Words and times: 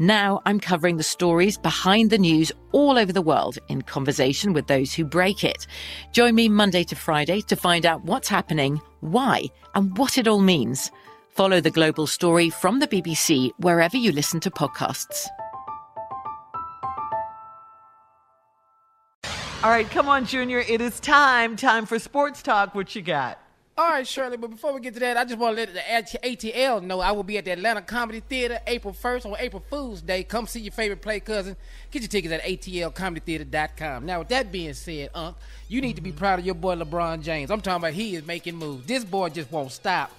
Now 0.00 0.40
I'm 0.46 0.60
covering 0.60 0.96
the 0.96 1.02
stories 1.02 1.58
behind 1.58 2.08
the 2.08 2.16
news 2.16 2.50
all 2.72 2.96
over 2.96 3.12
the 3.12 3.20
world 3.20 3.58
in 3.68 3.82
conversation 3.82 4.54
with 4.54 4.66
those 4.66 4.94
who 4.94 5.04
break 5.04 5.44
it. 5.44 5.66
Join 6.10 6.34
me 6.34 6.48
Monday 6.48 6.84
to 6.84 6.96
Friday 6.96 7.42
to 7.42 7.54
find 7.54 7.84
out 7.84 8.02
what's 8.04 8.26
happening, 8.26 8.80
why, 9.00 9.44
and 9.74 9.98
what 9.98 10.16
it 10.16 10.26
all 10.26 10.40
means. 10.40 10.90
Follow 11.28 11.60
The 11.60 11.70
Global 11.70 12.06
Story 12.06 12.48
from 12.48 12.78
the 12.78 12.88
BBC 12.88 13.50
wherever 13.58 13.98
you 13.98 14.10
listen 14.10 14.40
to 14.40 14.50
podcasts. 14.50 15.26
All 19.62 19.70
right, 19.70 19.90
come 19.90 20.08
on, 20.08 20.24
Junior. 20.24 20.60
It 20.60 20.80
is 20.80 20.98
time. 21.00 21.56
Time 21.56 21.84
for 21.84 21.98
sports 21.98 22.42
talk. 22.42 22.74
What 22.74 22.96
you 22.96 23.02
got? 23.02 23.38
All 23.80 23.88
right, 23.88 24.06
Shirley, 24.06 24.36
but 24.36 24.50
before 24.50 24.74
we 24.74 24.80
get 24.82 24.92
to 24.92 25.00
that, 25.00 25.16
I 25.16 25.24
just 25.24 25.38
want 25.38 25.56
to 25.56 25.64
let 25.64 25.72
the 25.72 26.18
ATL 26.18 26.82
know 26.82 27.00
I 27.00 27.12
will 27.12 27.22
be 27.22 27.38
at 27.38 27.46
the 27.46 27.52
Atlanta 27.52 27.80
Comedy 27.80 28.20
Theater 28.20 28.60
April 28.66 28.92
1st 28.92 29.24
on 29.24 29.36
April 29.38 29.64
Fool's 29.70 30.02
Day. 30.02 30.22
Come 30.22 30.46
see 30.46 30.60
your 30.60 30.72
favorite 30.72 31.00
play 31.00 31.18
cousin. 31.18 31.56
Get 31.90 32.02
your 32.02 32.10
tickets 32.10 32.34
at 32.34 32.42
atlcomedytheater.com. 32.42 34.04
Now, 34.04 34.18
with 34.18 34.28
that 34.28 34.52
being 34.52 34.74
said, 34.74 35.08
Unc, 35.14 35.34
you 35.68 35.80
need 35.80 35.96
to 35.96 36.02
be 36.02 36.12
proud 36.12 36.40
of 36.40 36.44
your 36.44 36.56
boy 36.56 36.74
LeBron 36.76 37.22
James. 37.22 37.50
I'm 37.50 37.62
talking 37.62 37.82
about 37.82 37.94
he 37.94 38.16
is 38.16 38.26
making 38.26 38.56
moves. 38.56 38.84
This 38.84 39.02
boy 39.02 39.30
just 39.30 39.50
won't 39.50 39.72
stop. 39.72 40.12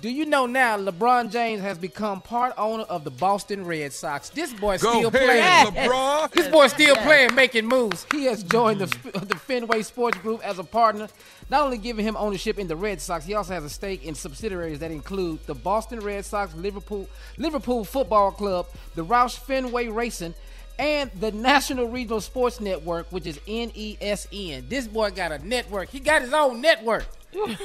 Do 0.00 0.08
you 0.08 0.26
know 0.26 0.46
now 0.46 0.78
LeBron 0.78 1.32
James 1.32 1.60
has 1.60 1.76
become 1.76 2.20
part 2.20 2.52
owner 2.56 2.84
of 2.84 3.02
the 3.02 3.10
Boston 3.10 3.64
Red 3.66 3.92
Sox? 3.92 4.28
This 4.28 4.52
boy 4.52 4.78
Go 4.78 4.92
still 4.92 5.08
ahead, 5.08 5.74
playing. 5.74 5.90
LeBron. 5.90 6.32
This 6.32 6.46
boy 6.46 6.68
still 6.68 6.94
playing, 6.96 7.34
making 7.34 7.66
moves. 7.66 8.06
He 8.12 8.26
has 8.26 8.44
joined 8.44 8.80
the, 8.80 8.86
the 9.24 9.34
Fenway 9.34 9.82
Sports 9.82 10.18
Group 10.18 10.40
as 10.46 10.60
a 10.60 10.64
partner, 10.64 11.08
not 11.50 11.62
only 11.62 11.78
giving 11.78 12.04
him 12.04 12.16
ownership 12.16 12.60
in 12.60 12.68
the 12.68 12.76
Red 12.76 13.00
Sox, 13.00 13.24
he 13.24 13.34
also 13.34 13.54
has 13.54 13.64
a 13.64 13.68
stake 13.68 14.04
in 14.04 14.14
subsidiaries 14.14 14.78
that 14.78 14.92
include 14.92 15.44
the 15.46 15.54
Boston 15.54 15.98
Red 15.98 16.24
Sox, 16.24 16.54
Liverpool, 16.54 17.08
Liverpool 17.36 17.84
Football 17.84 18.30
Club, 18.30 18.66
the 18.94 19.04
Roush 19.04 19.36
Fenway 19.36 19.88
Racing, 19.88 20.34
and 20.78 21.10
the 21.18 21.32
National 21.32 21.88
Regional 21.88 22.20
Sports 22.20 22.60
Network, 22.60 23.10
which 23.10 23.26
is 23.26 23.38
NESN. 23.48 24.68
This 24.68 24.86
boy 24.86 25.10
got 25.10 25.32
a 25.32 25.44
network. 25.44 25.88
He 25.88 25.98
got 25.98 26.22
his 26.22 26.32
own 26.32 26.60
network. 26.60 27.04
Woo! 27.46 27.56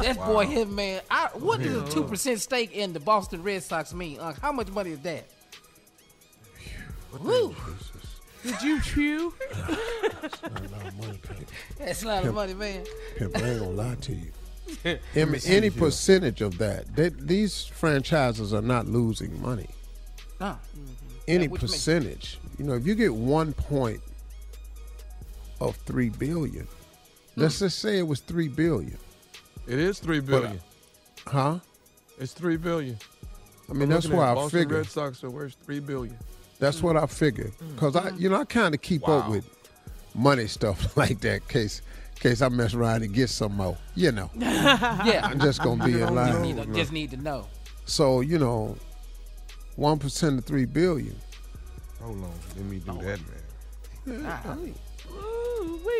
That 0.00 0.16
boy, 0.16 0.46
him 0.46 0.74
man. 0.74 1.00
I, 1.10 1.28
what 1.34 1.60
does 1.60 1.74
a 1.76 1.88
two 1.90 2.04
percent 2.04 2.40
stake 2.40 2.72
in 2.72 2.92
the 2.92 3.00
Boston 3.00 3.42
Red 3.42 3.62
Sox 3.62 3.92
mean? 3.94 4.20
Unc? 4.20 4.40
how 4.40 4.52
much 4.52 4.68
money 4.68 4.92
is 4.92 5.00
that? 5.00 5.24
Woo! 7.20 7.54
Did 8.42 8.62
you 8.62 8.80
chew? 8.80 9.34
That's 10.20 10.42
not 10.42 10.60
a 10.64 10.68
lot 10.68 10.86
of 10.86 10.98
money, 10.98 11.18
Pimp. 11.22 11.50
That's 11.78 12.02
a 12.02 12.06
lot 12.06 12.18
of 12.18 12.22
Pimp- 12.24 12.34
money, 12.34 12.54
man. 12.54 12.84
Pimp, 13.16 13.36
I 13.36 13.40
ain't 13.40 13.60
gonna 13.60 13.70
lie 13.70 13.94
to 13.96 14.14
you. 14.14 14.32
Let 14.84 15.00
Em- 15.16 15.34
any 15.46 15.70
percentage 15.70 16.40
of 16.40 16.58
that, 16.58 16.94
they, 16.94 17.08
these 17.08 17.64
franchises 17.64 18.52
are 18.54 18.62
not 18.62 18.86
losing 18.86 19.40
money. 19.42 19.68
No. 20.40 20.46
Any 20.46 20.56
mm-hmm. 20.56 21.42
Yeah, 21.42 21.48
which 21.48 21.62
makes- 21.62 21.72
percentage, 21.72 22.38
you 22.58 22.64
know, 22.64 22.74
if 22.74 22.86
you 22.86 22.94
get 22.94 23.14
one 23.14 23.52
point 23.54 24.00
of 25.60 25.74
three 25.76 26.10
billion, 26.10 26.68
let's 27.38 27.58
just 27.58 27.78
say 27.78 27.98
it 27.98 28.06
was 28.06 28.20
three 28.20 28.48
billion. 28.48 28.98
It 29.66 29.78
is 29.78 29.98
three 29.98 30.20
billion. 30.20 30.60
But, 31.24 31.32
billion. 31.32 31.58
Huh? 31.58 31.58
It's 32.18 32.32
three 32.32 32.56
billion. 32.56 32.98
I 33.68 33.72
mean, 33.74 33.82
I'm 33.82 33.88
that's 33.90 34.04
looking 34.06 34.18
why 34.18 34.26
at 34.26 34.30
I 34.30 34.34
Boston 34.34 34.60
figure. 34.60 34.76
Red 34.78 34.86
Sox 34.86 35.24
are 35.24 35.30
worth 35.30 35.54
three 35.64 35.80
billion. 35.80 36.16
That's 36.58 36.82
what 36.82 36.96
I 36.96 37.06
figure. 37.06 37.50
Mm. 37.62 37.76
Cause 37.76 37.96
I, 37.96 38.10
you 38.16 38.28
know, 38.28 38.36
I 38.40 38.44
kind 38.44 38.74
of 38.74 38.80
keep 38.82 39.06
up 39.08 39.28
with 39.30 39.48
money 40.14 40.46
stuff 40.46 40.96
like 40.96 41.20
that. 41.20 41.46
Case, 41.48 41.82
case 42.18 42.42
I 42.42 42.48
mess 42.48 42.74
around 42.74 43.02
and 43.02 43.12
get 43.14 43.28
some 43.28 43.56
more. 43.56 43.76
You 43.94 44.12
know. 44.12 44.30
yeah, 44.36 45.20
I'm 45.24 45.38
just 45.38 45.62
gonna 45.62 45.84
be 45.84 45.92
in 45.92 45.98
Just 46.00 46.12
line. 46.12 46.42
need, 46.42 46.56
to, 46.56 46.66
just 46.74 46.92
need 46.92 47.10
to 47.12 47.16
know. 47.18 47.46
So 47.84 48.20
you 48.22 48.38
know, 48.38 48.76
one 49.76 49.98
percent 49.98 50.38
of 50.38 50.44
three 50.44 50.64
billion. 50.64 51.16
Hold 52.02 52.24
on, 52.24 52.32
let 52.56 52.64
me 52.64 52.78
do 52.78 52.92
that, 53.02 53.20
man. 54.06 54.20
Ooh, 54.58 54.74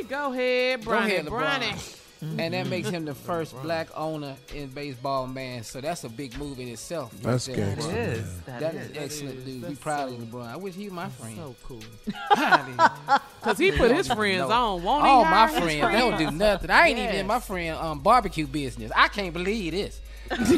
we 0.03 0.09
go 0.09 0.33
ahead, 0.33 0.85
Go 0.85 0.91
Bronny. 0.93 1.06
ahead, 1.06 1.27
LeBron. 1.27 1.61
Bronny. 1.61 1.95
And 2.21 2.53
that 2.53 2.67
makes 2.67 2.89
him 2.89 3.05
the 3.05 3.15
first 3.15 3.55
black 3.62 3.87
owner 3.97 4.35
in 4.53 4.71
baseball, 4.71 5.29
man. 5.29 5.62
So 5.62 5.81
that's 5.81 6.03
a 6.03 6.09
big 6.09 6.37
move 6.37 6.59
in 6.59 6.67
itself. 6.67 7.12
That's 7.23 7.47
there, 7.47 7.55
gangster, 7.55 7.93
LeBron. 7.93 7.95
That 7.95 8.09
is, 8.09 8.41
that 8.41 8.59
that 8.61 8.75
is, 8.75 8.91
is 8.91 8.97
excellent, 8.97 9.39
is. 9.39 9.45
dude. 9.45 9.55
We 9.55 9.61
That's 9.69 9.79
proud 9.79 10.09
so- 10.09 10.15
of 10.17 10.21
LeBron. 10.23 10.47
I 10.49 10.56
wish 10.56 10.75
he 10.75 10.85
was 10.87 10.93
my 10.95 11.09
friend. 11.11 11.37
So 11.37 11.55
cool. 11.62 11.81
Cause 13.43 13.56
he 13.59 13.71
put 13.71 13.93
his 13.93 14.09
friends 14.09 14.49
No. 14.49 14.75
on, 14.75 14.83
won't 14.83 15.05
he? 15.05 15.11
All 15.11 15.25
my 15.27 15.47
hire 15.47 15.61
friends, 15.61 15.81
they 15.81 15.99
don't 15.99 16.19
do 16.19 16.31
nothing. 16.33 16.71
I 16.73 16.89
ain't 16.89 16.99
even 16.99 17.15
in 17.15 17.27
my 17.29 17.39
friend 17.39 17.77
um, 17.77 18.00
barbecue 18.00 18.49
business. 18.49 18.91
I 18.97 19.06
can't 19.06 19.33
believe 19.33 19.71
this. 19.73 20.00
he 20.31 20.37
got 20.37 20.49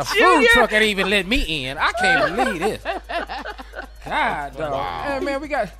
a 0.00 0.04
food 0.04 0.18
Junior. 0.18 0.48
truck 0.52 0.70
that 0.70 0.82
even 0.82 1.10
let 1.10 1.26
me 1.26 1.66
in. 1.66 1.78
I 1.78 1.92
can't 2.00 2.36
believe 2.36 2.60
this. 2.60 2.82
God, 4.04 4.56
dog. 4.56 5.04
Hey, 5.04 5.20
man, 5.24 5.40
we 5.40 5.48
got 5.48 5.70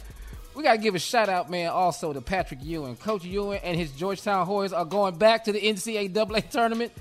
We 0.60 0.64
got 0.64 0.72
to 0.72 0.78
give 0.78 0.94
a 0.94 0.98
shout 0.98 1.30
out, 1.30 1.48
man, 1.48 1.70
also 1.70 2.12
to 2.12 2.20
Patrick 2.20 2.62
Ewing. 2.62 2.94
Coach 2.96 3.24
Ewing 3.24 3.60
and 3.64 3.78
his 3.78 3.92
Georgetown 3.92 4.46
Hoyas 4.46 4.76
are 4.76 4.84
going 4.84 5.16
back 5.16 5.44
to 5.44 5.52
the 5.52 5.58
NCAA 5.58 6.50
tournament. 6.50 6.92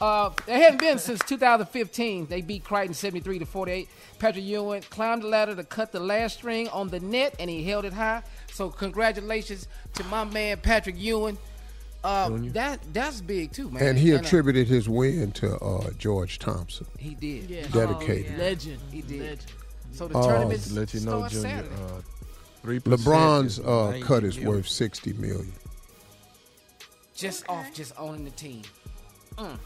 Uh, 0.00 0.30
they 0.46 0.60
haven't 0.60 0.78
been 0.78 1.00
since 1.00 1.18
2015. 1.24 2.26
They 2.26 2.42
beat 2.42 2.62
Creighton 2.62 2.94
73 2.94 3.40
to 3.40 3.44
48. 3.44 3.88
Patrick 4.20 4.44
Ewing 4.44 4.82
climbed 4.82 5.24
the 5.24 5.26
ladder 5.26 5.56
to 5.56 5.64
cut 5.64 5.90
the 5.90 5.98
last 5.98 6.38
string 6.38 6.68
on 6.68 6.90
the 6.90 7.00
net, 7.00 7.34
and 7.40 7.50
he 7.50 7.64
held 7.64 7.84
it 7.84 7.92
high. 7.92 8.22
So 8.52 8.70
congratulations 8.70 9.66
to 9.94 10.04
my 10.04 10.22
man 10.22 10.58
Patrick 10.58 10.96
Ewing. 10.96 11.38
Uh, 12.04 12.30
that 12.52 12.78
that's 12.92 13.20
big 13.20 13.50
too, 13.50 13.68
man. 13.68 13.82
And 13.82 13.98
he 13.98 14.14
uh, 14.14 14.20
attributed 14.20 14.68
his 14.68 14.88
win 14.88 15.32
to 15.32 15.56
uh, 15.56 15.90
George 15.98 16.38
Thompson. 16.38 16.86
he 16.96 17.14
did. 17.16 17.50
Yeah. 17.50 17.66
Dedicated. 17.72 18.34
Oh, 18.36 18.42
Legend. 18.42 18.78
He 18.92 19.02
did. 19.02 19.20
Legend. 19.22 19.52
So 19.90 20.06
the 20.06 20.16
Oh, 20.16 20.22
tournament 20.28 20.62
To 20.62 20.74
let 20.74 20.94
you 20.94 21.00
know, 21.00 21.26
starts 21.26 21.34
Junior, 21.34 21.64
Saturday. 22.62 22.78
uh, 22.78 22.80
three 22.80 22.80
LeBron's 22.80 23.58
uh, 23.60 23.98
cut 24.04 24.24
is 24.24 24.38
worth 24.38 24.68
sixty 24.68 25.12
million. 25.14 25.52
just 27.14 27.48
off 27.48 27.72
just 27.72 27.92
owning 27.98 28.24
the 28.24 28.30
team. 28.30 28.62
Mm. 29.36 29.58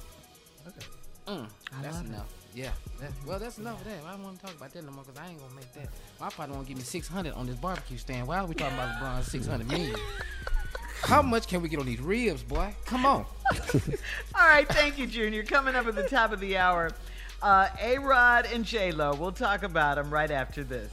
Mm. 1.26 1.46
That's 1.82 2.00
enough. 2.00 2.26
Yeah. 2.54 2.70
That, 3.00 3.10
well, 3.26 3.38
that's 3.38 3.58
enough 3.58 3.80
of 3.80 3.86
that. 3.86 4.04
I 4.06 4.12
don't 4.12 4.22
want 4.24 4.38
to 4.40 4.46
talk 4.46 4.54
about 4.56 4.72
that 4.72 4.84
no 4.84 4.90
more 4.92 5.04
because 5.04 5.18
I 5.18 5.28
ain't 5.28 5.40
gonna 5.40 5.54
make 5.54 5.72
that. 5.74 5.88
My 6.20 6.28
partner 6.28 6.54
want 6.54 6.66
to 6.66 6.68
give 6.68 6.78
me 6.78 6.84
six 6.84 7.08
hundred 7.08 7.34
on 7.34 7.46
this 7.46 7.56
barbecue 7.56 7.96
stand. 7.96 8.26
Why 8.28 8.38
are 8.38 8.46
we 8.46 8.54
talking 8.54 8.74
about 8.76 9.00
LeBron's 9.00 9.30
six 9.30 9.46
hundred 9.46 9.68
million? 9.68 9.96
How 11.04 11.20
much 11.22 11.48
can 11.48 11.62
we 11.62 11.68
get 11.68 11.80
on 11.80 11.86
these 11.86 12.00
ribs, 12.00 12.42
boy? 12.44 12.72
Come 12.84 13.04
on. 13.06 13.24
All 14.34 14.46
right, 14.46 14.68
thank 14.68 14.98
you, 14.98 15.06
Junior. 15.08 15.42
Coming 15.42 15.74
up 15.74 15.86
at 15.86 15.96
the 15.96 16.08
top 16.08 16.30
of 16.32 16.38
the 16.38 16.56
hour, 16.56 16.92
uh, 17.42 17.68
A 17.80 17.98
Rod 17.98 18.46
and 18.52 18.64
J 18.64 18.92
Lo. 18.92 19.12
We'll 19.14 19.32
talk 19.32 19.64
about 19.64 19.96
them 19.96 20.10
right 20.12 20.30
after 20.30 20.62
this. 20.62 20.92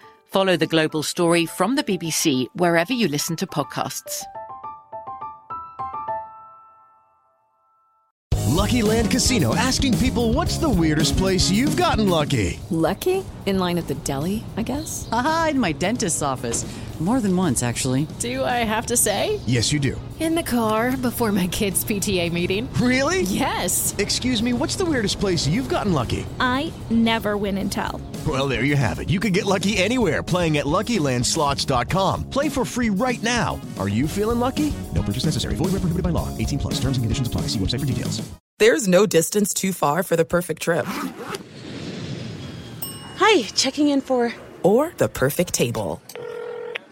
Follow 0.31 0.55
The 0.55 0.65
Global 0.65 1.03
Story 1.03 1.45
from 1.45 1.75
the 1.75 1.83
BBC 1.83 2.45
wherever 2.55 2.93
you 2.93 3.09
listen 3.09 3.35
to 3.35 3.45
podcasts. 3.45 4.23
Lucky 8.47 8.81
Land 8.81 9.11
Casino 9.11 9.53
asking 9.55 9.97
people 9.97 10.31
what's 10.31 10.57
the 10.57 10.69
weirdest 10.69 11.17
place 11.17 11.51
you've 11.51 11.75
gotten 11.75 12.07
lucky? 12.07 12.61
Lucky? 12.69 13.25
In 13.45 13.59
line 13.59 13.77
at 13.77 13.87
the 13.87 13.95
deli, 13.95 14.45
I 14.55 14.61
guess? 14.61 15.09
Aha, 15.11 15.49
in 15.51 15.59
my 15.59 15.73
dentist's 15.73 16.21
office. 16.21 16.63
More 17.01 17.19
than 17.19 17.35
once, 17.35 17.63
actually. 17.63 18.05
Do 18.19 18.43
I 18.43 18.63
have 18.63 18.85
to 18.87 18.95
say? 18.95 19.39
Yes, 19.47 19.73
you 19.73 19.79
do. 19.79 19.99
In 20.19 20.35
the 20.35 20.43
car 20.43 20.95
before 20.95 21.31
my 21.31 21.47
kids' 21.47 21.83
PTA 21.83 22.31
meeting. 22.31 22.71
Really? 22.73 23.23
Yes. 23.23 23.95
Excuse 23.97 24.43
me, 24.43 24.53
what's 24.53 24.75
the 24.75 24.85
weirdest 24.85 25.19
place 25.19 25.47
you've 25.47 25.67
gotten 25.67 25.93
lucky? 25.93 26.27
I 26.39 26.71
never 26.91 27.37
win 27.37 27.57
and 27.57 27.71
tell. 27.71 27.99
Well, 28.27 28.47
there 28.47 28.63
you 28.63 28.75
have 28.75 28.99
it. 28.99 29.09
You 29.09 29.19
can 29.19 29.33
get 29.33 29.47
lucky 29.47 29.77
anywhere 29.77 30.21
playing 30.21 30.59
at 30.59 30.65
LuckyLandSlots.com. 30.67 32.29
Play 32.29 32.49
for 32.49 32.63
free 32.63 32.91
right 32.91 33.21
now. 33.23 33.59
Are 33.79 33.89
you 33.89 34.07
feeling 34.07 34.39
lucky? 34.39 34.71
No 34.93 35.01
purchase 35.01 35.25
necessary. 35.25 35.55
Void 35.55 35.71
where 35.71 35.81
prohibited 35.81 36.03
by 36.03 36.11
law. 36.11 36.29
18 36.37 36.59
plus. 36.59 36.75
Terms 36.75 36.97
and 36.97 37.03
conditions 37.03 37.27
apply. 37.27 37.47
See 37.47 37.57
website 37.57 37.79
for 37.79 37.87
details. 37.87 38.21
There's 38.59 38.87
no 38.87 39.07
distance 39.07 39.55
too 39.55 39.73
far 39.73 40.03
for 40.03 40.15
the 40.15 40.25
perfect 40.25 40.61
trip. 40.61 40.85
Hi, 43.17 43.41
checking 43.55 43.87
in 43.87 44.01
for. 44.01 44.35
Or 44.61 44.93
the 44.97 45.09
perfect 45.09 45.55
table. 45.55 45.99